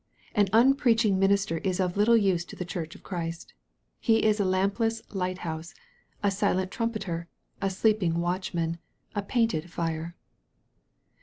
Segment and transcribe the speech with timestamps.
[0.33, 3.53] An unpreaching minister is of little use to the church of Christ.
[3.99, 5.75] He is a lampless light house,
[6.23, 7.27] a silent trum peter,
[7.61, 8.79] a sleeping watchman,
[9.13, 10.15] a painted fire.